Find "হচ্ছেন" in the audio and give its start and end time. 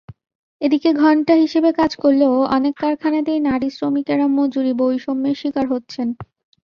5.73-6.07